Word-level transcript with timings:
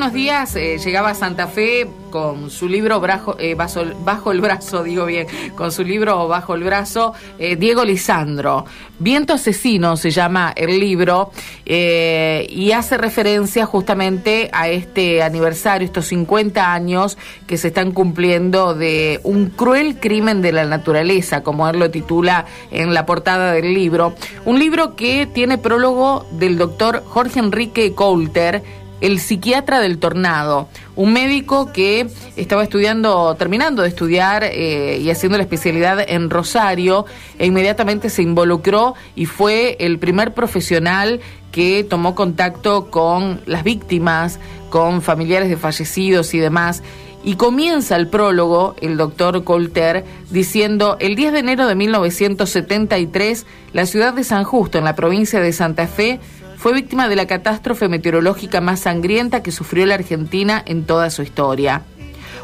unos 0.00 0.14
días 0.14 0.56
eh, 0.56 0.78
llegaba 0.78 1.10
a 1.10 1.14
Santa 1.14 1.46
Fe 1.46 1.86
con 2.08 2.50
su 2.50 2.70
libro 2.70 3.00
bajo, 3.00 3.36
eh, 3.38 3.54
bajo, 3.54 4.32
el 4.32 4.40
brazo, 4.40 4.82
digo 4.82 5.04
bien, 5.04 5.26
con 5.54 5.70
su 5.70 5.84
libro 5.84 6.26
bajo 6.26 6.54
el 6.54 6.64
brazo, 6.64 7.12
eh, 7.38 7.56
Diego 7.56 7.84
Lisandro. 7.84 8.64
Viento 8.98 9.34
asesino 9.34 9.98
se 9.98 10.10
llama 10.10 10.54
el 10.56 10.80
libro 10.80 11.32
y 11.64 12.72
hace 12.72 12.98
referencia 12.98 13.64
justamente 13.64 14.50
a 14.52 14.68
este 14.68 15.22
aniversario, 15.22 15.86
estos 15.86 16.06
50 16.06 16.72
años 16.72 17.16
que 17.46 17.56
se 17.56 17.68
están 17.68 17.92
cumpliendo 17.92 18.74
de 18.74 19.20
un 19.22 19.50
cruel 19.50 20.00
crimen 20.00 20.42
de 20.42 20.52
la 20.52 20.64
naturaleza, 20.64 21.42
como 21.42 21.66
él 21.68 21.78
lo 21.78 21.90
titula 21.90 22.44
en 22.70 22.92
la 22.92 23.06
portada 23.06 23.52
del 23.52 23.72
libro. 23.72 24.14
Un 24.44 24.58
libro 24.58 24.96
que 24.96 25.26
tiene 25.26 25.56
prólogo 25.56 26.26
del 26.32 26.58
doctor 26.58 27.02
Jorge 27.06 27.38
Enrique 27.38 27.94
Coulter, 27.94 28.62
el 29.00 29.18
psiquiatra 29.18 29.80
del 29.80 29.98
tornado, 29.98 30.68
un 30.96 31.12
médico 31.12 31.72
que 31.72 32.06
estaba 32.36 32.62
estudiando, 32.62 33.34
terminando 33.36 33.82
de 33.82 33.88
estudiar 33.88 34.44
eh, 34.44 34.98
y 34.98 35.10
haciendo 35.10 35.38
la 35.38 35.44
especialidad 35.44 35.98
en 36.06 36.30
Rosario, 36.30 37.06
e 37.38 37.46
inmediatamente 37.46 38.10
se 38.10 38.22
involucró 38.22 38.94
y 39.16 39.26
fue 39.26 39.76
el 39.80 39.98
primer 39.98 40.34
profesional 40.34 41.20
que 41.52 41.84
tomó 41.84 42.14
contacto 42.14 42.90
con 42.90 43.40
las 43.46 43.64
víctimas, 43.64 44.38
con 44.68 45.02
familiares 45.02 45.48
de 45.48 45.56
fallecidos 45.56 46.34
y 46.34 46.38
demás. 46.38 46.82
Y 47.22 47.34
comienza 47.34 47.96
el 47.96 48.08
prólogo, 48.08 48.74
el 48.80 48.96
doctor 48.96 49.44
Colter, 49.44 50.04
diciendo, 50.30 50.96
el 51.00 51.16
10 51.16 51.34
de 51.34 51.38
enero 51.40 51.66
de 51.66 51.74
1973, 51.74 53.46
la 53.74 53.84
ciudad 53.84 54.14
de 54.14 54.24
San 54.24 54.44
Justo, 54.44 54.78
en 54.78 54.84
la 54.84 54.96
provincia 54.96 55.38
de 55.40 55.52
Santa 55.52 55.86
Fe, 55.86 56.18
fue 56.60 56.74
víctima 56.74 57.08
de 57.08 57.16
la 57.16 57.26
catástrofe 57.26 57.88
meteorológica 57.88 58.60
más 58.60 58.80
sangrienta 58.80 59.42
que 59.42 59.50
sufrió 59.50 59.86
la 59.86 59.94
Argentina 59.94 60.62
en 60.66 60.84
toda 60.84 61.08
su 61.08 61.22
historia. 61.22 61.84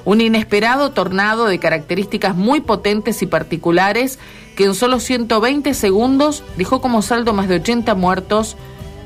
Un 0.06 0.22
inesperado 0.22 0.92
tornado 0.92 1.44
de 1.44 1.58
características 1.58 2.34
muy 2.34 2.62
potentes 2.62 3.20
y 3.20 3.26
particulares 3.26 4.18
que 4.56 4.64
en 4.64 4.74
solo 4.74 5.00
120 5.00 5.74
segundos 5.74 6.44
dejó 6.56 6.80
como 6.80 7.02
saldo 7.02 7.34
más 7.34 7.46
de 7.46 7.56
80 7.56 7.94
muertos, 7.94 8.56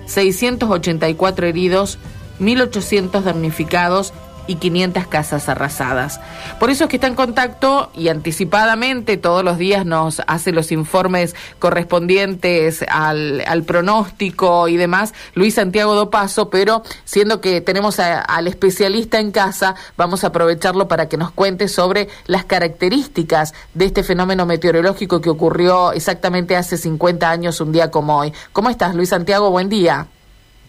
684 0.06 1.44
heridos, 1.48 1.98
1.800 2.38 3.22
damnificados 3.22 4.12
y 4.50 4.56
500 4.56 5.06
casas 5.06 5.48
arrasadas. 5.48 6.20
Por 6.58 6.70
eso 6.70 6.84
es 6.84 6.90
que 6.90 6.96
está 6.96 7.06
en 7.06 7.14
contacto 7.14 7.92
y 7.94 8.08
anticipadamente 8.08 9.16
todos 9.16 9.44
los 9.44 9.58
días 9.58 9.86
nos 9.86 10.22
hace 10.26 10.50
los 10.50 10.72
informes 10.72 11.36
correspondientes 11.60 12.84
al, 12.88 13.62
pronóstico 13.64 14.66
y 14.66 14.76
demás, 14.76 15.14
Luis 15.34 15.54
Santiago 15.54 15.94
Dopaso, 15.94 16.50
pero 16.50 16.82
siendo 17.04 17.40
que 17.40 17.60
tenemos 17.60 18.00
al 18.00 18.48
especialista 18.48 19.20
en 19.20 19.30
casa, 19.30 19.76
vamos 19.96 20.24
a 20.24 20.28
aprovecharlo 20.28 20.88
para 20.88 21.08
que 21.08 21.16
nos 21.16 21.30
cuente 21.30 21.68
sobre 21.68 22.08
las 22.26 22.44
características 22.44 23.54
de 23.74 23.84
este 23.84 24.02
fenómeno 24.02 24.46
meteorológico 24.46 25.20
que 25.20 25.30
ocurrió 25.30 25.92
exactamente 25.92 26.56
hace 26.56 26.76
50 26.76 27.30
años, 27.30 27.60
un 27.60 27.70
día 27.70 27.92
como 27.92 28.18
hoy. 28.18 28.32
¿Cómo 28.52 28.68
estás, 28.68 28.96
Luis 28.96 29.10
Santiago? 29.10 29.50
Buen 29.50 29.68
día. 29.68 30.08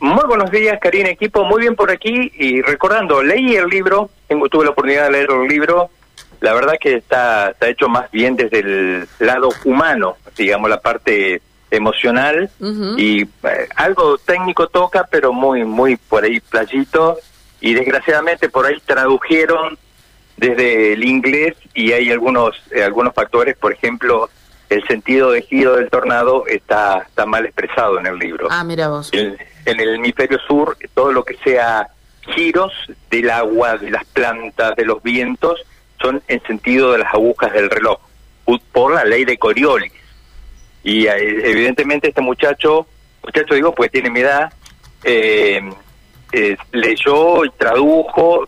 Muy 0.01 0.25
buenos 0.25 0.49
días, 0.49 0.79
Karina, 0.81 1.09
equipo. 1.09 1.45
Muy 1.45 1.61
bien 1.61 1.75
por 1.75 1.91
aquí. 1.91 2.31
Y 2.35 2.63
recordando, 2.63 3.21
leí 3.21 3.55
el 3.55 3.67
libro, 3.67 4.09
tengo, 4.27 4.49
tuve 4.49 4.65
la 4.65 4.71
oportunidad 4.71 5.05
de 5.05 5.11
leer 5.11 5.29
el 5.29 5.47
libro. 5.47 5.91
La 6.39 6.55
verdad 6.55 6.73
que 6.81 6.95
está, 6.95 7.51
está 7.51 7.69
hecho 7.69 7.87
más 7.87 8.09
bien 8.09 8.35
desde 8.35 8.61
el 8.61 9.07
lado 9.19 9.49
humano, 9.63 10.17
digamos, 10.35 10.71
la 10.71 10.81
parte 10.81 11.39
emocional. 11.69 12.49
Y 12.97 13.21
eh, 13.21 13.27
algo 13.75 14.17
técnico 14.17 14.67
toca, 14.69 15.07
pero 15.09 15.33
muy, 15.33 15.65
muy 15.65 15.97
por 15.97 16.23
ahí 16.23 16.39
playito. 16.39 17.19
Y 17.59 17.75
desgraciadamente 17.75 18.49
por 18.49 18.65
ahí 18.65 18.81
tradujeron 18.83 19.77
desde 20.35 20.93
el 20.93 21.03
inglés 21.03 21.55
y 21.75 21.91
hay 21.91 22.09
algunos, 22.11 22.55
eh, 22.71 22.83
algunos 22.83 23.13
factores, 23.13 23.55
por 23.55 23.71
ejemplo, 23.71 24.31
el 24.67 24.83
sentido 24.87 25.29
de 25.29 25.43
giro 25.43 25.75
del 25.75 25.91
tornado 25.91 26.47
está, 26.47 27.05
está 27.07 27.27
mal 27.27 27.45
expresado 27.45 27.99
en 27.99 28.07
el 28.07 28.17
libro. 28.17 28.47
Ah, 28.49 28.63
mira 28.63 28.87
vos. 28.87 29.11
En 29.65 29.79
el 29.79 29.95
hemisferio 29.95 30.39
sur, 30.47 30.77
todo 30.93 31.11
lo 31.11 31.23
que 31.23 31.35
sea 31.43 31.87
giros 32.33 32.71
del 33.09 33.29
agua, 33.29 33.77
de 33.77 33.91
las 33.91 34.05
plantas, 34.05 34.75
de 34.75 34.85
los 34.85 35.01
vientos, 35.01 35.61
son 35.99 36.21
en 36.27 36.41
sentido 36.43 36.91
de 36.91 36.99
las 36.99 37.13
agujas 37.13 37.53
del 37.53 37.69
reloj, 37.69 37.99
por 38.71 38.93
la 38.93 39.05
ley 39.05 39.25
de 39.25 39.37
Coriolis. 39.37 39.91
Y 40.83 41.05
eh, 41.05 41.49
evidentemente 41.51 42.09
este 42.09 42.21
muchacho, 42.21 42.87
muchacho 43.23 43.53
digo, 43.53 43.73
pues 43.73 43.91
tiene 43.91 44.09
mi 44.09 44.21
edad, 44.21 44.51
eh, 45.03 45.61
eh, 46.31 46.57
leyó 46.71 47.45
y 47.45 47.49
tradujo 47.51 48.47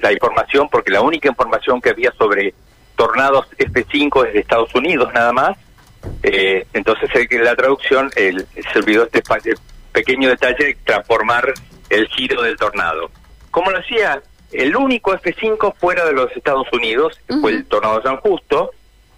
la 0.00 0.12
información, 0.12 0.68
porque 0.70 0.92
la 0.92 1.02
única 1.02 1.28
información 1.28 1.80
que 1.80 1.90
había 1.90 2.12
sobre 2.12 2.54
tornados 2.96 3.46
F5 3.58 4.26
es 4.26 4.32
de 4.34 4.40
Estados 4.40 4.74
Unidos 4.74 5.12
nada 5.12 5.32
más, 5.32 5.58
eh, 6.22 6.66
entonces 6.72 7.10
en 7.14 7.44
la 7.44 7.56
traducción 7.56 8.10
el, 8.16 8.46
se 8.72 8.78
olvidó 8.78 9.04
este 9.04 9.22
pequeño 9.94 10.28
detalle 10.28 10.64
de 10.64 10.76
transformar 10.84 11.54
el 11.88 12.08
giro 12.08 12.42
del 12.42 12.56
tornado. 12.56 13.10
Como 13.50 13.70
lo 13.70 13.78
hacía, 13.78 14.20
el 14.52 14.76
único 14.76 15.12
F5 15.14 15.74
fuera 15.76 16.04
de 16.04 16.12
los 16.12 16.30
Estados 16.32 16.66
Unidos 16.72 17.18
fue 17.40 17.52
el 17.52 17.64
tornado 17.66 17.98
de 17.98 18.02
San 18.02 18.16
Justo. 18.16 18.72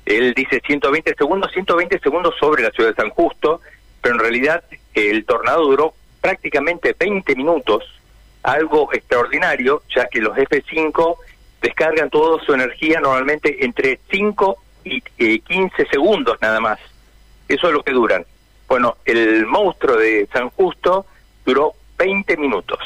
Él 0.04 0.34
dice 0.34 0.60
120 0.64 1.14
segundos, 1.16 1.50
120 1.52 1.98
segundos 1.98 2.34
sobre 2.38 2.62
la 2.62 2.70
ciudad 2.70 2.90
de 2.90 2.94
San 2.94 3.10
Justo, 3.10 3.62
pero 4.02 4.14
en 4.14 4.20
realidad 4.20 4.62
el 4.94 5.24
tornado 5.24 5.64
duró 5.64 5.94
prácticamente 6.20 6.94
20 6.98 7.34
minutos, 7.34 7.82
algo 8.42 8.92
extraordinario, 8.92 9.82
ya 9.94 10.06
que 10.08 10.20
los 10.20 10.36
F5 10.36 11.16
descargan 11.62 12.10
toda 12.10 12.44
su 12.44 12.52
energía 12.52 13.00
normalmente 13.00 13.64
entre 13.64 13.98
5 14.10 14.58
y 14.84 15.00
15 15.40 15.86
segundos 15.86 16.36
nada 16.42 16.60
más. 16.60 16.78
Eso 17.48 17.68
es 17.68 17.72
lo 17.72 17.82
que 17.82 17.92
duran. 17.92 18.24
Bueno, 18.68 18.96
el 19.04 19.46
monstruo 19.46 19.96
de 19.96 20.28
San 20.32 20.50
Justo 20.50 21.06
duró 21.44 21.74
20 21.98 22.36
minutos. 22.36 22.78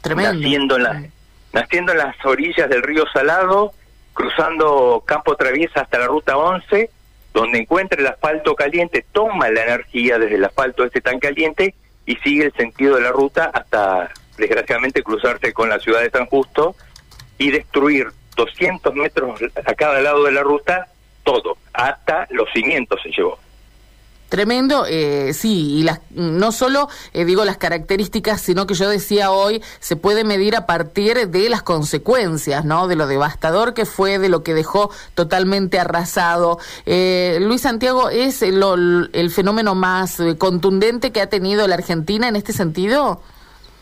Tremendo. 0.00 0.32
Naciendo 0.34 0.76
en, 0.76 0.82
la, 0.82 1.04
naciendo 1.52 1.92
en 1.92 1.98
las 1.98 2.24
orillas 2.24 2.68
del 2.68 2.82
río 2.82 3.04
Salado, 3.12 3.72
cruzando 4.12 5.02
Campo 5.06 5.36
Traviesa 5.36 5.82
hasta 5.82 5.98
la 5.98 6.06
Ruta 6.06 6.36
11, 6.36 6.90
donde 7.32 7.58
encuentra 7.58 8.00
el 8.00 8.06
asfalto 8.06 8.54
caliente, 8.54 9.04
toma 9.12 9.50
la 9.50 9.64
energía 9.64 10.18
desde 10.18 10.36
el 10.36 10.44
asfalto 10.44 10.84
este 10.84 11.00
tan 11.00 11.18
caliente 11.18 11.74
y 12.06 12.16
sigue 12.16 12.44
el 12.44 12.52
sentido 12.52 12.96
de 12.96 13.02
la 13.02 13.10
ruta 13.10 13.50
hasta, 13.52 14.10
desgraciadamente, 14.36 15.02
cruzarse 15.02 15.52
con 15.52 15.68
la 15.68 15.80
ciudad 15.80 16.00
de 16.00 16.10
San 16.10 16.26
Justo 16.26 16.76
y 17.38 17.50
destruir 17.50 18.08
200 18.36 18.94
metros 18.94 19.40
a 19.64 19.74
cada 19.74 20.00
lado 20.00 20.24
de 20.24 20.32
la 20.32 20.42
ruta 20.42 20.88
todo, 21.24 21.56
hasta 21.72 22.26
los 22.30 22.48
cimientos 22.52 23.00
se 23.02 23.10
llevó. 23.10 23.38
Tremendo, 24.34 24.84
eh, 24.88 25.32
sí, 25.32 25.76
y 25.78 25.84
las, 25.84 26.00
no 26.10 26.50
solo 26.50 26.88
eh, 27.12 27.24
digo 27.24 27.44
las 27.44 27.56
características, 27.56 28.40
sino 28.40 28.66
que 28.66 28.74
yo 28.74 28.88
decía 28.88 29.30
hoy, 29.30 29.62
se 29.78 29.94
puede 29.94 30.24
medir 30.24 30.56
a 30.56 30.66
partir 30.66 31.28
de 31.28 31.48
las 31.48 31.62
consecuencias, 31.62 32.64
¿no? 32.64 32.88
De 32.88 32.96
lo 32.96 33.06
devastador 33.06 33.74
que 33.74 33.86
fue, 33.86 34.18
de 34.18 34.28
lo 34.28 34.42
que 34.42 34.52
dejó 34.52 34.90
totalmente 35.14 35.78
arrasado. 35.78 36.58
Eh, 36.84 37.38
Luis 37.42 37.60
Santiago, 37.60 38.10
¿es 38.10 38.42
el, 38.42 39.08
el 39.12 39.30
fenómeno 39.30 39.76
más 39.76 40.20
contundente 40.36 41.12
que 41.12 41.20
ha 41.20 41.28
tenido 41.28 41.68
la 41.68 41.76
Argentina 41.76 42.26
en 42.26 42.34
este 42.34 42.52
sentido? 42.52 43.22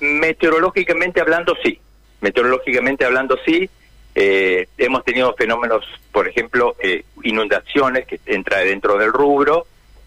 Meteorológicamente 0.01 1.23
hablando, 1.23 1.57
sí. 1.65 1.81
Meteorológicamente 2.21 3.07
hablando, 3.07 3.39
sí. 3.47 3.71
Eh, 4.15 4.69
hemos 4.77 5.03
tenido 5.03 5.33
fenómenos, 5.33 5.83
por 6.13 6.29
ejemplo, 6.29 6.77
eh, 6.79 7.05
inundaciones, 7.23 8.07
que 8.07 8.21
entra 8.27 8.59
dentro 8.59 8.99
del 8.99 9.15
rubro, 9.15 9.67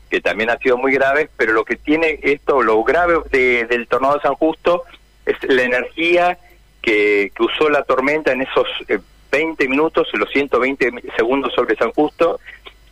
que 0.09 0.21
también 0.21 0.49
ha 0.49 0.57
sido 0.57 0.77
muy 0.77 0.93
grave, 0.93 1.29
pero 1.38 1.53
lo 1.53 1.66
que 1.66 1.75
tiene 1.75 2.19
esto, 2.23 2.61
lo 2.61 2.83
grave 2.83 3.16
del 3.31 3.88
tornado 3.88 4.16
de 4.16 4.21
San 4.21 4.35
Justo, 4.35 4.83
es 5.25 5.35
la 5.43 5.63
energía 5.63 6.38
que, 6.81 7.31
usó 7.39 7.69
la 7.69 7.83
tormenta 7.83 8.31
en 8.31 8.41
esos 8.41 8.67
20 9.31 9.63
eh, 9.63 9.67
minutos, 9.67 10.07
los 10.13 10.29
120 10.29 10.91
segundos 11.16 11.53
sobre 11.53 11.75
San 11.75 11.91
Justo. 11.91 12.40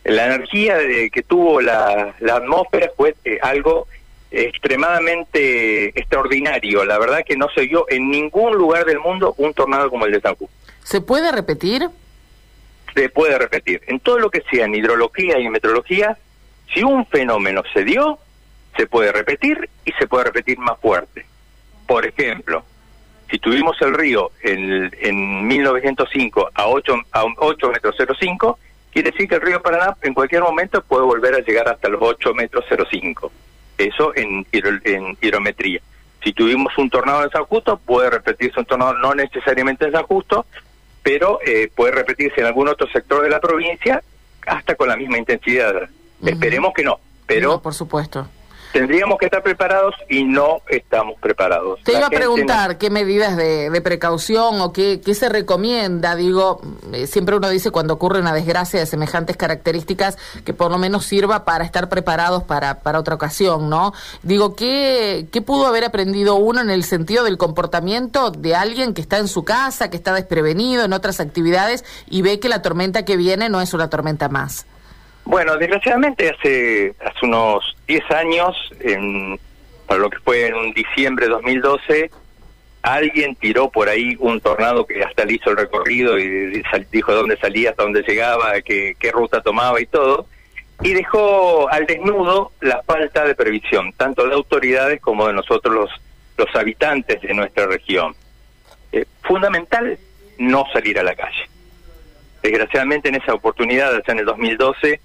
La 0.04 0.26
energía 0.26 0.76
que 1.10 1.22
tuvo 1.22 1.60
la, 1.60 2.14
la 2.20 2.36
atmósfera 2.36 2.90
fue 2.96 3.14
algo 3.40 3.86
extremadamente 4.30 5.98
extraordinario. 5.98 6.84
La 6.84 6.98
verdad 6.98 7.24
que 7.24 7.36
no 7.36 7.48
se 7.54 7.62
vio 7.62 7.86
en 7.88 8.10
ningún 8.10 8.54
lugar 8.56 8.84
del 8.84 8.98
mundo 8.98 9.34
un 9.38 9.54
tornado 9.54 9.88
como 9.90 10.06
el 10.06 10.12
de 10.12 10.20
San 10.20 10.34
Justo. 10.34 10.54
¿Se 10.82 11.00
puede 11.00 11.32
repetir? 11.32 11.88
Se 12.94 13.08
puede 13.08 13.38
repetir. 13.38 13.82
En 13.86 14.00
todo 14.00 14.18
lo 14.18 14.30
que 14.30 14.42
sea 14.50 14.66
en 14.66 14.74
hidrología 14.74 15.38
y 15.38 15.46
en 15.46 15.52
meteorología, 15.52 16.18
si 16.72 16.82
un 16.82 17.06
fenómeno 17.06 17.62
se 17.72 17.84
dio, 17.84 18.18
se 18.76 18.86
puede 18.86 19.12
repetir 19.12 19.68
y 19.84 19.92
se 19.92 20.06
puede 20.06 20.24
repetir 20.24 20.58
más 20.58 20.78
fuerte. 20.80 21.26
Por 21.86 22.06
ejemplo, 22.06 22.64
si 23.30 23.38
tuvimos 23.38 23.80
el 23.82 23.94
río 23.94 24.30
en, 24.42 24.90
en 25.00 25.46
1905 25.46 26.50
a 26.54 26.68
8, 26.68 26.94
a 27.12 27.24
8 27.38 27.70
metros 27.70 27.96
05, 28.18 28.58
quiere 28.92 29.10
decir 29.10 29.28
que 29.28 29.36
el 29.36 29.40
río 29.40 29.62
Paraná 29.62 29.96
en 30.02 30.14
cualquier 30.14 30.42
momento 30.42 30.82
puede 30.82 31.04
volver 31.04 31.34
a 31.34 31.40
llegar 31.40 31.68
hasta 31.68 31.88
los 31.88 32.00
8 32.00 32.34
metros 32.34 32.64
05. 32.90 33.32
Eso 33.78 34.14
en, 34.14 34.46
en 34.52 35.18
hidrometría. 35.20 35.80
Si 36.22 36.32
tuvimos 36.32 36.76
un 36.78 36.88
tornado 36.88 37.24
en 37.24 37.30
San 37.30 37.44
Justo, 37.44 37.76
puede 37.76 38.08
repetirse 38.08 38.58
un 38.58 38.66
tornado 38.66 38.94
no 38.94 39.14
necesariamente 39.14 39.84
en 39.84 39.92
San 39.92 40.04
Justo, 40.04 40.46
pero 41.02 41.38
eh, 41.44 41.70
puede 41.74 41.92
repetirse 41.92 42.40
en 42.40 42.46
algún 42.46 42.68
otro 42.68 42.88
sector 42.88 43.22
de 43.22 43.28
la 43.28 43.40
provincia 43.40 44.02
hasta 44.46 44.74
con 44.74 44.88
la 44.88 44.96
misma 44.96 45.18
intensidad. 45.18 45.88
Esperemos 46.24 46.72
que 46.74 46.84
no, 46.84 46.98
pero... 47.26 47.60
por 47.60 47.74
supuesto 47.74 48.26
tendríamos 48.74 49.18
que 49.18 49.26
estar 49.26 49.40
preparados 49.40 49.94
y 50.10 50.24
no 50.24 50.60
estamos 50.68 51.14
preparados. 51.20 51.78
Te 51.84 51.92
iba 51.92 52.08
a 52.08 52.10
preguntar 52.10 52.76
qué 52.76 52.90
medidas 52.90 53.36
de, 53.36 53.80
precaución 53.84 54.60
o 54.60 54.72
qué, 54.72 55.00
qué, 55.00 55.14
se 55.14 55.28
recomienda. 55.28 56.16
Digo, 56.16 56.60
eh, 56.92 57.06
siempre 57.06 57.36
uno 57.36 57.48
dice 57.50 57.70
cuando 57.70 57.94
ocurre 57.94 58.18
una 58.18 58.34
desgracia 58.34 58.80
de 58.80 58.86
semejantes 58.86 59.36
características 59.36 60.18
que 60.44 60.54
por 60.54 60.72
lo 60.72 60.78
menos 60.78 61.04
sirva 61.04 61.44
para 61.44 61.64
estar 61.64 61.88
preparados 61.88 62.42
para, 62.42 62.80
para 62.80 62.98
otra 62.98 63.14
ocasión, 63.14 63.70
¿no? 63.70 63.92
Digo, 64.24 64.56
¿qué, 64.56 65.28
¿qué 65.30 65.40
pudo 65.40 65.68
haber 65.68 65.84
aprendido 65.84 66.34
uno 66.34 66.60
en 66.60 66.70
el 66.70 66.82
sentido 66.82 67.22
del 67.22 67.38
comportamiento 67.38 68.32
de 68.32 68.56
alguien 68.56 68.92
que 68.92 69.02
está 69.02 69.18
en 69.18 69.28
su 69.28 69.44
casa, 69.44 69.88
que 69.88 69.96
está 69.96 70.12
desprevenido 70.12 70.84
en 70.84 70.92
otras 70.94 71.20
actividades 71.20 71.84
y 72.10 72.22
ve 72.22 72.40
que 72.40 72.48
la 72.48 72.60
tormenta 72.60 73.04
que 73.04 73.16
viene 73.16 73.48
no 73.50 73.60
es 73.60 73.72
una 73.72 73.88
tormenta 73.88 74.28
más? 74.28 74.66
Bueno, 75.24 75.56
desgraciadamente 75.56 76.30
hace, 76.30 76.94
hace 77.04 77.26
unos 77.26 77.76
10 77.86 78.10
años, 78.10 78.56
en, 78.80 79.38
para 79.86 80.00
lo 80.00 80.10
que 80.10 80.18
fue 80.18 80.46
en 80.46 80.72
diciembre 80.74 81.26
de 81.26 81.32
2012, 81.32 82.10
alguien 82.82 83.34
tiró 83.36 83.70
por 83.70 83.88
ahí 83.88 84.16
un 84.18 84.40
tornado 84.40 84.86
que 84.86 85.02
hasta 85.02 85.24
le 85.24 85.34
hizo 85.34 85.50
el 85.50 85.56
recorrido 85.56 86.18
y 86.18 86.62
dijo 86.92 87.14
dónde 87.14 87.38
salía, 87.38 87.70
hasta 87.70 87.82
dónde 87.82 88.02
llegaba, 88.02 88.60
qué, 88.60 88.94
qué 88.98 89.10
ruta 89.10 89.40
tomaba 89.40 89.80
y 89.80 89.86
todo, 89.86 90.26
y 90.82 90.92
dejó 90.92 91.68
al 91.70 91.86
desnudo 91.86 92.52
la 92.60 92.82
falta 92.82 93.24
de 93.24 93.34
previsión, 93.34 93.92
tanto 93.94 94.26
de 94.26 94.34
autoridades 94.34 95.00
como 95.00 95.26
de 95.26 95.32
nosotros 95.32 95.74
los, 95.74 95.90
los 96.36 96.54
habitantes 96.54 97.22
de 97.22 97.32
nuestra 97.32 97.66
región. 97.66 98.14
Eh, 98.92 99.06
fundamental 99.22 99.98
no 100.38 100.66
salir 100.72 100.98
a 100.98 101.02
la 101.02 101.14
calle. 101.14 101.48
Desgraciadamente 102.42 103.08
en 103.08 103.14
esa 103.14 103.32
oportunidad, 103.32 103.94
allá 103.94 104.04
en 104.08 104.18
el 104.18 104.26
2012, 104.26 105.00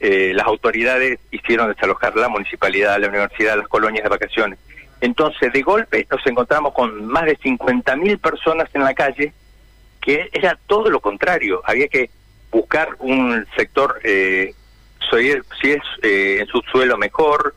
eh, 0.00 0.32
las 0.34 0.46
autoridades 0.46 1.18
hicieron 1.30 1.68
desalojar 1.68 2.16
la 2.16 2.28
municipalidad, 2.28 3.00
la 3.00 3.08
universidad, 3.08 3.56
las 3.56 3.68
colonias 3.68 4.04
de 4.04 4.10
vacaciones. 4.10 4.58
Entonces, 5.00 5.52
de 5.52 5.62
golpe, 5.62 6.06
nos 6.10 6.26
encontramos 6.26 6.72
con 6.72 7.06
más 7.06 7.24
de 7.24 7.38
50.000 7.38 8.18
personas 8.18 8.68
en 8.72 8.84
la 8.84 8.94
calle, 8.94 9.32
que 10.00 10.28
era 10.32 10.58
todo 10.66 10.90
lo 10.90 11.00
contrario. 11.00 11.60
Había 11.64 11.88
que 11.88 12.10
buscar 12.50 12.88
un 13.00 13.46
sector, 13.56 14.00
eh, 14.04 14.54
si 15.10 15.70
es 15.70 15.82
eh, 16.02 16.38
en 16.40 16.46
su 16.46 16.60
suelo 16.62 16.96
mejor, 16.96 17.54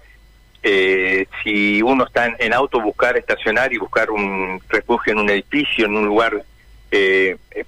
eh, 0.61 1.25
si 1.43 1.81
uno 1.81 2.05
está 2.05 2.35
en, 2.37 2.53
auto, 2.53 2.81
buscar 2.81 3.15
estacionar 3.15 3.71
y 3.71 3.77
buscar 3.77 4.11
un 4.11 4.61
refugio 4.67 5.13
en 5.13 5.19
un 5.19 5.29
edificio, 5.29 5.85
en 5.85 5.95
un 5.95 6.05
lugar 6.05 6.43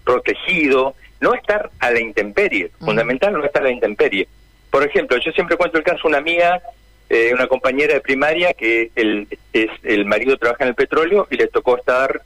protegido, 0.04 0.96
no 1.22 1.36
estar 1.36 1.70
a 1.80 1.92
la 1.92 2.00
intemperie, 2.00 2.72
fundamental 2.80 3.34
no 3.34 3.46
estar 3.46 3.62
a 3.62 3.66
la 3.66 3.72
intemperie. 3.72 4.28
Por 4.72 4.84
ejemplo, 4.84 5.18
yo 5.18 5.32
siempre 5.34 5.58
cuento 5.58 5.78
el 5.78 5.84
caso 5.84 6.00
de 6.04 6.08
una 6.08 6.18
amiga, 6.18 6.62
eh, 7.10 7.32
una 7.34 7.48
compañera 7.48 7.94
de 7.94 8.02
primaria, 8.02 8.54
que 8.54 8.90
el, 8.96 9.28
es, 9.52 9.70
el 9.84 10.06
marido 10.06 10.38
trabaja 10.38 10.64
en 10.64 10.70
el 10.70 10.76
petróleo 10.76 11.28
y 11.30 11.36
le 11.36 11.48
tocó 11.48 11.78
estar 11.78 12.22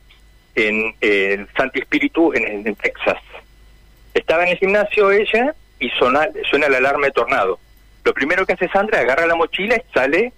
en, 0.54 0.96
en 1.02 1.48
Santi 1.58 1.80
Espíritu, 1.80 2.32
en, 2.34 2.76
Texas. 2.76 3.18
Estaba 4.14 4.44
en 4.44 4.50
el 4.50 4.58
gimnasio 4.58 5.12
ella 5.12 5.56
y 5.80 5.90
suena, 5.90 6.30
suena 6.50 6.70
la 6.70 6.78
alarma 6.78 7.08
de 7.08 7.12
tornado. 7.12 7.60
Lo 8.04 8.14
primero 8.14 8.46
que 8.46 8.54
hace 8.54 8.70
Sandra, 8.70 9.00
agarra 9.00 9.26
la 9.26 9.36
mochila 9.36 9.76
y 9.76 9.94
sale 9.94 10.32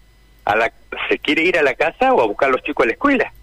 a 0.45 0.55
la... 0.55 0.71
Se 1.09 1.19
quiere 1.19 1.43
ir 1.43 1.57
a 1.57 1.61
la 1.61 1.75
casa 1.75 2.13
o 2.13 2.21
a 2.21 2.25
buscar 2.25 2.47
a 2.47 2.53
los 2.53 2.63
chicos 2.63 2.85
a 2.85 2.87
la 2.87 2.93
escuela. 2.93 3.33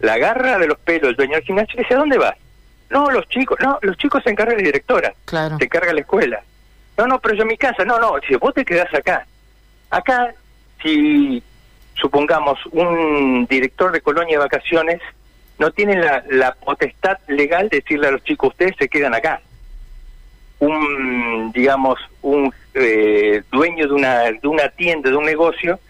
La 0.00 0.14
agarra 0.14 0.58
de 0.58 0.66
los 0.66 0.78
pelos 0.78 1.10
el 1.10 1.16
dueño 1.16 1.34
del 1.34 1.44
gimnasio 1.44 1.74
y 1.78 1.82
dice, 1.82 1.94
¿a 1.94 1.98
dónde 1.98 2.16
vas? 2.16 2.36
No, 2.88 3.10
los 3.10 3.28
chicos, 3.28 3.58
no, 3.60 3.78
los 3.82 3.96
chicos 3.98 4.22
se 4.24 4.30
encargan 4.30 4.56
la 4.56 4.62
directora. 4.62 5.14
Claro. 5.26 5.58
Se 5.58 5.64
encarga 5.64 5.92
la 5.92 6.00
escuela. 6.00 6.42
No, 6.96 7.06
no, 7.06 7.20
pero 7.20 7.34
yo 7.34 7.42
en 7.42 7.48
mi 7.48 7.56
casa, 7.56 7.84
no, 7.84 7.98
no, 7.98 8.14
si 8.26 8.34
vos 8.36 8.54
te 8.54 8.64
quedás 8.64 8.92
acá. 8.94 9.26
Acá, 9.90 10.34
si 10.82 11.42
supongamos 11.94 12.58
un 12.72 13.46
director 13.48 13.92
de 13.92 14.00
colonia 14.00 14.38
de 14.38 14.44
vacaciones 14.44 15.00
no 15.58 15.70
tiene 15.70 15.96
la, 15.96 16.22
la 16.28 16.52
potestad 16.52 17.18
legal 17.28 17.68
de 17.68 17.78
decirle 17.78 18.08
a 18.08 18.10
los 18.10 18.22
chicos, 18.24 18.50
ustedes 18.50 18.74
se 18.78 18.88
quedan 18.88 19.14
acá. 19.14 19.40
Un, 20.58 21.52
digamos, 21.52 21.98
un 22.22 22.52
eh, 22.74 23.42
dueño 23.50 23.88
de 23.88 23.94
una, 23.94 24.18
de 24.24 24.48
una 24.48 24.68
tienda, 24.68 25.10
de 25.10 25.16
un 25.16 25.24
negocio, 25.24 25.80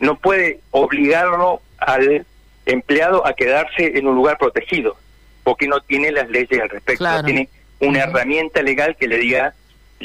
no 0.00 0.16
puede 0.16 0.60
obligarlo 0.70 1.60
al 1.78 2.26
empleado 2.66 3.26
a 3.26 3.34
quedarse 3.34 3.96
en 3.96 4.06
un 4.06 4.14
lugar 4.14 4.38
protegido, 4.38 4.96
porque 5.44 5.68
no 5.68 5.80
tiene 5.80 6.12
las 6.12 6.28
leyes 6.28 6.60
al 6.60 6.68
respecto, 6.68 7.04
no 7.04 7.24
tiene 7.24 7.48
una 7.80 8.00
herramienta 8.00 8.62
legal 8.62 8.96
que 8.96 9.08
le 9.08 9.18
diga 9.18 9.54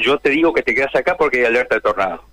yo 0.03 0.17
te 0.17 0.29
digo 0.29 0.53
que 0.53 0.63
te 0.63 0.73
quedas 0.73 0.95
acá 0.95 1.15
porque 1.17 1.39
hay 1.39 1.45
alerta 1.45 1.75
de 1.75 1.81
tornado. 1.81 2.23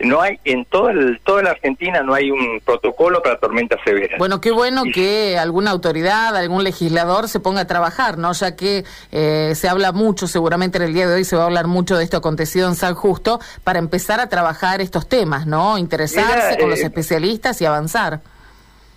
No 0.00 0.20
hay, 0.20 0.38
en 0.44 0.64
toda, 0.64 0.92
toda 1.24 1.42
la 1.42 1.50
Argentina 1.50 2.02
no 2.02 2.14
hay 2.14 2.30
un 2.30 2.60
protocolo 2.64 3.20
para 3.20 3.38
tormentas 3.38 3.80
severas. 3.84 4.16
Bueno, 4.16 4.40
qué 4.40 4.52
bueno 4.52 4.84
que 4.94 5.36
alguna 5.36 5.72
autoridad, 5.72 6.36
algún 6.36 6.62
legislador 6.62 7.28
se 7.28 7.40
ponga 7.40 7.62
a 7.62 7.66
trabajar, 7.66 8.16
¿no? 8.16 8.32
Ya 8.32 8.54
que 8.54 8.84
eh, 9.10 9.52
se 9.56 9.68
habla 9.68 9.90
mucho, 9.90 10.28
seguramente 10.28 10.78
en 10.78 10.84
el 10.84 10.94
día 10.94 11.08
de 11.08 11.16
hoy 11.16 11.24
se 11.24 11.34
va 11.34 11.42
a 11.42 11.46
hablar 11.46 11.66
mucho 11.66 11.96
de 11.96 12.04
esto 12.04 12.16
acontecido 12.16 12.68
en 12.68 12.76
San 12.76 12.94
Justo, 12.94 13.40
para 13.64 13.80
empezar 13.80 14.20
a 14.20 14.28
trabajar 14.28 14.80
estos 14.80 15.08
temas, 15.08 15.48
¿no? 15.48 15.78
Interesarse 15.78 16.58
con 16.58 16.70
los 16.70 16.78
eh, 16.78 16.84
especialistas 16.84 17.60
y 17.60 17.64
avanzar. 17.64 18.20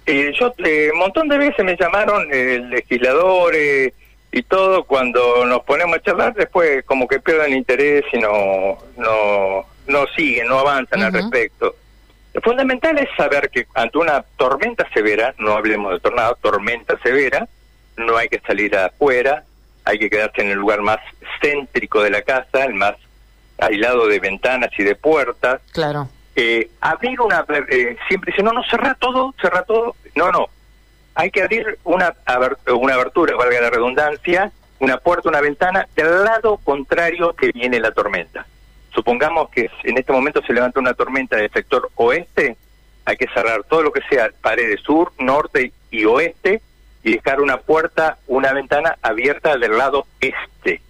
Eh, 0.06 0.32
yo, 0.40 0.54
un 0.94 1.00
montón 1.00 1.28
de 1.30 1.38
veces 1.40 1.66
me 1.66 1.76
llamaron 1.78 2.28
legisladores 2.70 3.94
y 4.32 4.44
todo 4.44 4.86
cuando 4.86 5.46
nos 5.46 5.62
ponemos 5.64 5.98
a 5.98 6.02
charlar 6.02 6.34
después 6.34 6.84
como 6.86 7.08
que 7.08 7.20
pierden 7.20 7.54
interés 7.54 8.06
y 8.14 8.18
no 8.18 8.78
no 8.98 9.66
no 9.88 10.08
siguen 10.16 10.48
no 10.48 10.60
avanzan 10.60 11.04
al 11.04 11.14
respecto. 11.14 11.76
Lo 12.34 12.42
fundamental 12.42 12.98
es 12.98 13.10
saber 13.18 13.50
que 13.50 13.68
ante 13.74 13.98
una 13.98 14.24
tormenta 14.38 14.88
severa 14.94 15.34
no 15.38 15.54
hablemos 15.54 15.94
de 15.94 16.00
tornado 16.00 16.38
tormenta 16.42 16.98
severa 17.04 17.48
no 17.98 18.16
hay 18.16 18.30
que 18.30 18.40
salir 18.40 18.76
afuera 18.76 19.44
hay 19.84 20.00
que 20.00 20.10
quedarse 20.10 20.42
en 20.42 20.52
el 20.52 20.60
lugar 20.60 20.82
más 20.82 21.00
céntrico 21.42 22.02
de 22.02 22.12
la 22.12 22.22
casa 22.22 22.64
el 22.64 22.76
más 22.76 22.96
aislado 23.58 24.08
de 24.08 24.20
ventanas 24.20 24.72
y 24.78 24.84
de 24.84 24.96
puertas. 24.96 25.62
Claro. 25.72 26.10
Eh, 26.36 26.70
abrir 26.80 27.20
una 27.20 27.46
eh, 27.70 27.98
siempre 28.08 28.32
dice 28.32 28.42
no 28.42 28.54
no 28.54 28.64
cerrar 28.64 28.96
todo 28.98 29.34
cerrar 29.42 29.66
todo 29.66 29.98
no 30.16 30.32
no 30.32 30.48
hay 31.16 31.32
que 31.32 31.42
abrir 31.42 31.78
una, 31.84 32.14
una 32.68 32.94
abertura, 32.94 33.36
valga 33.36 33.62
la 33.62 33.70
redundancia, 33.70 34.52
una 34.80 34.98
puerta, 34.98 35.30
una 35.30 35.42
ventana, 35.42 35.88
del 35.96 36.24
lado 36.24 36.58
contrario 36.58 37.34
que 37.34 37.52
viene 37.52 37.80
la 37.80 37.92
tormenta. 37.92 38.46
Supongamos 38.94 39.50
que 39.50 39.70
en 39.84 39.98
este 39.98 40.12
momento 40.12 40.42
se 40.46 40.54
levanta 40.54 40.80
una 40.80 40.94
tormenta 40.94 41.38
del 41.38 41.52
sector 41.52 41.90
oeste, 41.96 42.58
hay 43.06 43.18
que 43.18 43.28
cerrar 43.34 43.64
todo 43.64 43.84
lo 43.84 43.92
que 43.92 44.02
sea 44.10 44.30
paredes 44.42 44.82
sur, 44.82 45.12
norte 45.20 45.72
y 45.90 46.06
oeste 46.06 46.62
y 47.04 47.14
dejar 47.14 47.42
una 47.42 47.58
puerta, 47.58 48.18
una 48.28 48.54
ventana 48.54 48.96
abierta 49.02 49.58
del 49.58 49.78
lado 49.78 50.06
este. 50.20 50.82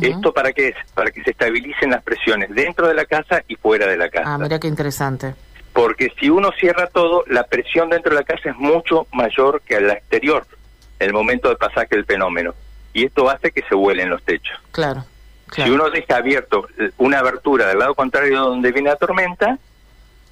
¿Esto 0.00 0.32
para 0.32 0.52
qué 0.52 0.68
es? 0.68 0.76
Para 0.94 1.10
que 1.10 1.24
se 1.24 1.32
estabilicen 1.32 1.90
las 1.90 2.04
presiones 2.04 2.50
dentro 2.50 2.86
de 2.86 2.94
la 2.94 3.04
casa 3.04 3.42
y 3.48 3.56
fuera 3.56 3.88
de 3.88 3.96
la 3.96 4.10
casa. 4.10 4.34
Ah, 4.34 4.38
mira 4.38 4.60
qué 4.60 4.68
interesante 4.68 5.34
porque 5.72 6.12
si 6.18 6.28
uno 6.28 6.50
cierra 6.58 6.86
todo, 6.88 7.24
la 7.26 7.44
presión 7.44 7.90
dentro 7.90 8.10
de 8.10 8.20
la 8.20 8.24
casa 8.24 8.50
es 8.50 8.56
mucho 8.56 9.06
mayor 9.12 9.62
que 9.62 9.80
la 9.80 9.94
exterior, 9.94 10.46
en 10.98 11.08
el 11.08 11.12
momento 11.12 11.48
de 11.48 11.56
pasaje 11.56 11.88
del 11.90 12.04
fenómeno. 12.04 12.54
Y 12.92 13.06
esto 13.06 13.28
hace 13.30 13.52
que 13.52 13.62
se 13.62 13.74
vuelen 13.74 14.10
los 14.10 14.22
techos. 14.22 14.58
Claro. 14.70 15.04
Si 15.54 15.68
uno 15.68 15.90
deja 15.90 16.16
abierto 16.16 16.66
una 16.96 17.18
abertura 17.18 17.68
del 17.68 17.78
lado 17.78 17.94
contrario 17.94 18.40
donde 18.40 18.72
viene 18.72 18.88
la 18.88 18.96
tormenta, 18.96 19.58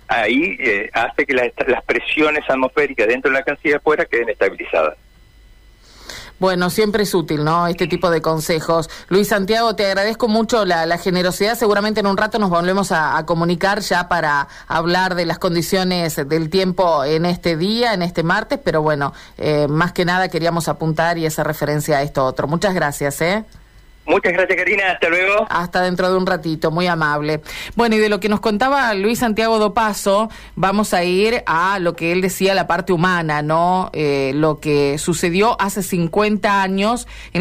ahí 0.09 0.57
eh, 0.59 0.91
hace 0.93 1.27
que 1.27 1.35
las 1.35 1.85
presiones 1.85 2.49
atmosféricas 2.49 3.07
dentro 3.07 3.31
de 3.31 3.39
la 3.39 3.45
casa 3.45 3.61
y 3.65 3.73
afuera 3.73 4.07
queden 4.07 4.31
estabilizadas. 4.31 4.97
Bueno, 6.41 6.71
siempre 6.71 7.03
es 7.03 7.15
útil, 7.15 7.45
¿no? 7.45 7.67
Este 7.67 7.87
tipo 7.87 8.09
de 8.11 8.23
consejos. 8.23 8.89
Luis 9.09 9.29
Santiago, 9.29 9.77
te 9.77 9.85
agradezco 9.85 10.27
mucho 10.27 10.65
la, 10.65 10.97
generosidad. 10.97 11.55
Seguramente 11.55 12.01
en 12.01 12.07
un 12.07 12.17
rato 12.17 12.39
nos 12.39 12.49
volvemos 12.49 12.93
a, 12.93 13.25
comunicar 13.27 13.81
ya 13.81 14.09
para 14.09 14.49
hablar 14.67 15.15
de 15.17 15.27
las 15.27 15.39
condiciones 15.39 16.17
del 16.17 16.49
tiempo 16.49 17.05
en 17.05 17.27
este 17.27 17.59
día, 17.59 17.93
en 17.93 18.01
este 18.01 18.23
martes, 18.23 18.59
pero 18.65 18.81
bueno, 18.81 19.13
eh, 19.37 19.69
más 19.69 19.93
que 19.93 20.07
nada 20.07 20.29
queríamos 20.29 20.67
apuntar 20.69 21.19
y 21.19 21.27
esa 21.27 21.45
referencia 21.45 21.99
a 21.99 22.03
esto 22.03 22.25
otro. 22.25 22.49
Muchas 22.49 22.75
gracias, 22.75 23.21
¿eh? 23.21 23.45
Muchas 24.11 24.33
gracias, 24.33 24.59
Karina. 24.59 24.91
Hasta 24.91 25.09
luego. 25.09 25.47
Hasta 25.49 25.83
dentro 25.83 26.11
de 26.11 26.17
un 26.17 26.27
ratito, 26.27 26.73
muy 26.73 26.89
amable. 26.89 27.43
Bueno, 27.77 27.95
y 27.95 27.99
de 27.99 28.09
lo 28.09 28.19
que 28.19 28.29
nos 28.29 28.41
contaba 28.41 28.93
Luis 28.95 29.21
Santiago 29.21 29.61
Dopaso, 29.61 30.29
vamos 30.57 30.93
a 30.93 31.05
ir 31.05 31.45
a 31.47 31.79
lo 31.79 31.95
que 31.95 32.11
él 32.11 32.21
decía, 32.21 32.55
la 32.55 32.67
parte 32.67 32.93
humana, 32.93 33.41
¿no? 33.43 33.91
Eh, 33.93 34.33
lo 34.35 34.59
que 34.59 34.99
sucedió 34.99 35.57
hace 35.61 35.85
50 35.85 36.61
años. 36.61 37.07
En 37.33 37.39